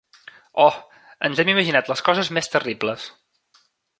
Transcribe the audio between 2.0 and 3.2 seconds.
coses més terribles.